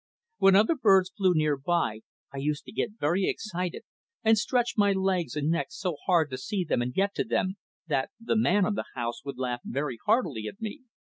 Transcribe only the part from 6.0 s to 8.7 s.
hard to see them and get to them, that the "man